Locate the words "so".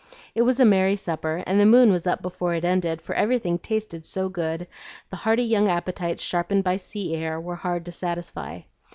4.03-4.29